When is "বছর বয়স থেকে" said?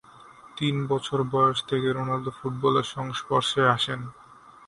0.87-1.87